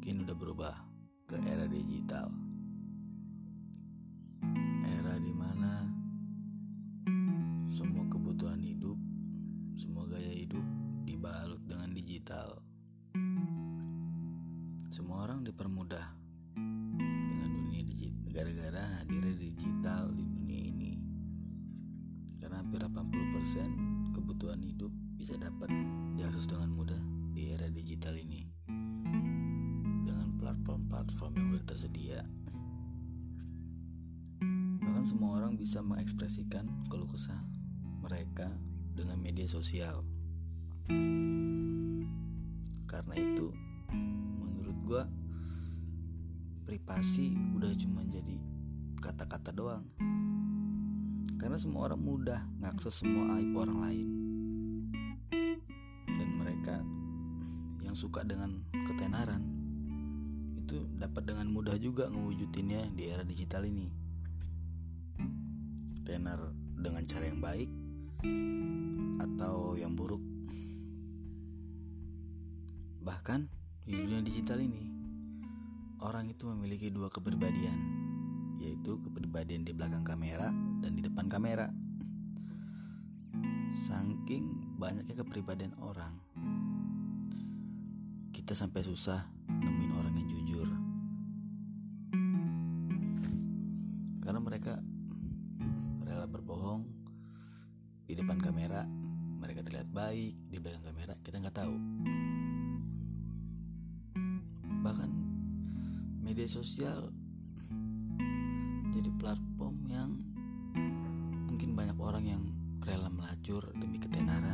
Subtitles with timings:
[0.00, 0.74] mungkin udah berubah
[1.28, 2.32] ke era digital.
[4.80, 5.84] Era di mana
[7.68, 8.96] semua kebutuhan hidup,
[9.76, 10.64] semua gaya hidup
[11.04, 12.64] dibalut dengan digital.
[14.88, 16.16] Semua orang dipermudah
[16.96, 20.92] dengan dunia digital gara-gara hadirnya digital di dunia ini.
[22.40, 25.68] Karena hampir 80% kebutuhan hidup bisa dapat
[26.16, 27.00] diakses dengan mudah
[27.36, 28.59] di era digital ini.
[31.70, 32.26] Tersedia
[35.00, 37.38] bahkan semua orang bisa mengekspresikan keluh kesah
[38.04, 38.52] mereka
[38.92, 40.04] dengan media sosial.
[42.84, 43.48] Karena itu,
[44.44, 45.02] menurut gue,
[46.68, 48.36] privasi udah cuma jadi
[49.00, 49.88] kata-kata doang.
[51.40, 54.08] Karena semua orang mudah ngakses semua aib orang lain.
[56.12, 56.76] Dan mereka
[57.80, 59.59] yang suka dengan ketenaran
[60.70, 63.90] itu dapat dengan mudah juga ngewujudinnya di era digital ini
[66.06, 66.38] tenar
[66.78, 67.66] dengan cara yang baik
[69.18, 70.22] atau yang buruk.
[73.02, 73.50] Bahkan
[73.82, 74.86] di dunia digital ini,
[76.06, 77.78] orang itu memiliki dua kepribadian,
[78.62, 81.66] yaitu kepribadian di belakang kamera dan di depan kamera.
[83.74, 86.14] Saking banyaknya kepribadian orang,
[88.30, 90.29] kita sampai susah nemuin orang yang
[94.30, 94.78] Karena mereka
[96.06, 96.86] rela berbohong
[98.06, 98.86] di depan kamera.
[99.42, 101.18] Mereka terlihat baik di belakang kamera.
[101.18, 101.74] Kita nggak tahu.
[104.86, 105.10] Bahkan
[106.22, 107.10] media sosial
[108.94, 110.14] jadi platform yang
[111.50, 112.42] mungkin banyak orang yang
[112.86, 114.49] rela melacur demi ketenaran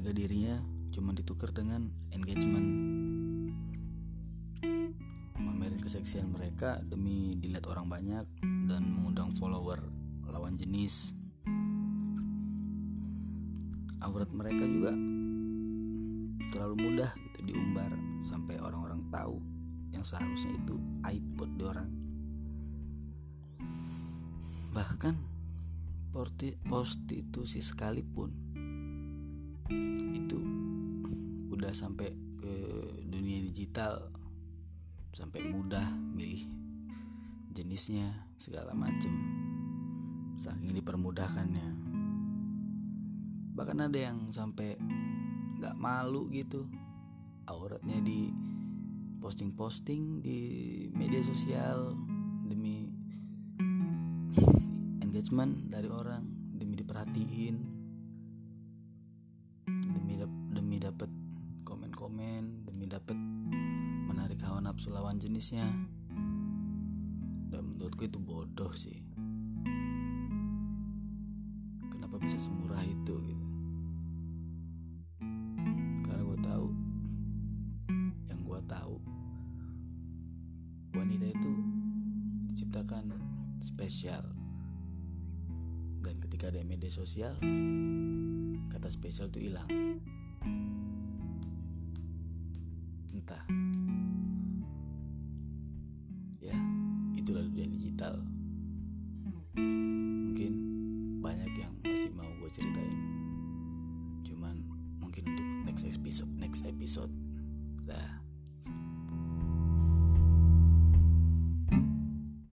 [0.00, 0.56] harga dirinya
[0.96, 2.64] cuma ditukar dengan engagement.
[5.36, 9.76] Memamerin keseksian mereka demi dilihat orang banyak dan mengundang follower
[10.24, 11.12] lawan jenis.
[14.00, 14.96] Aurat mereka juga
[16.48, 17.92] terlalu mudah gitu diumbar
[18.24, 19.36] sampai orang-orang tahu
[19.92, 20.80] yang seharusnya itu
[21.12, 21.92] aib buat orang.
[24.72, 25.14] Bahkan
[26.64, 28.49] prostitusi sekalipun
[31.70, 32.54] udah sampai ke
[33.06, 34.10] dunia digital
[35.14, 35.86] sampai mudah
[36.18, 36.42] milih
[37.54, 38.10] jenisnya
[38.42, 39.14] segala macem.
[40.34, 41.68] Saking dipermudahkannya.
[43.54, 44.82] Bahkan ada yang sampai
[45.62, 46.66] nggak malu gitu
[47.46, 48.34] auratnya di
[49.22, 50.38] posting-posting di
[50.90, 51.94] media sosial
[52.50, 52.90] demi
[55.06, 57.79] engagement dari orang demi diperhatiin
[62.20, 63.16] komen-komen demi dapat
[64.04, 65.64] menarik hawa nafsu lawan jenisnya.
[67.48, 69.00] Dan menurutku itu bodoh sih.
[71.88, 73.46] Kenapa bisa semurah itu gitu?
[76.04, 76.66] Karena gue tahu
[78.28, 78.96] yang gue tahu
[80.92, 81.52] wanita itu
[82.52, 83.16] diciptakan
[83.64, 84.28] spesial.
[86.04, 87.32] Dan ketika ada media sosial
[88.68, 89.68] kata spesial itu hilang
[105.70, 107.12] next episode next episode.
[107.86, 108.19] Dah.